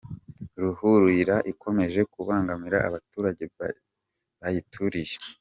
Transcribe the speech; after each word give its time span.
Ruhurura 0.61 1.35
ikomeje 1.51 1.99
kubangamira 2.13 2.77
abaturage 2.87 3.43
bayituriye 4.39 5.15